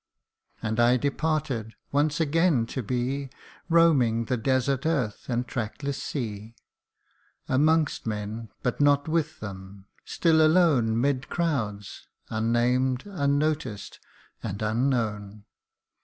And 0.63 0.79
I 0.79 0.97
departed 0.97 1.75
once 1.91 2.19
again 2.19 2.65
to 2.65 2.81
be 2.81 3.29
Roaming 3.69 4.25
the 4.25 4.35
desert 4.35 4.83
earth 4.87 5.29
and 5.29 5.47
trackless 5.47 6.01
sea: 6.01 6.55
Amongst 7.47 8.07
men; 8.07 8.49
but 8.63 8.81
not 8.81 9.07
with 9.07 9.41
them: 9.41 9.85
still 10.03 10.43
alone 10.43 10.99
Mid 10.99 11.29
crowds, 11.29 12.07
unnamed 12.31 13.03
unnoticed 13.05 13.99
and 14.41 14.63
unknown. 14.63 15.45